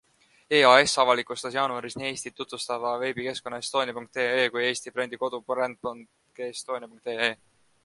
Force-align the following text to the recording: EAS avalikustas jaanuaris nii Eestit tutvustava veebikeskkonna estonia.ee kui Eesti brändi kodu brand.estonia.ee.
EAS 0.59 0.93
avalikustas 1.01 1.55
jaanuaris 1.57 1.97
nii 1.99 2.07
Eestit 2.13 2.37
tutvustava 2.41 2.95
veebikeskkonna 3.03 3.61
estonia.ee 3.67 4.49
kui 4.57 4.65
Eesti 4.71 4.97
brändi 4.97 5.23
kodu 5.27 5.43
brand.estonia.ee. 5.53 7.33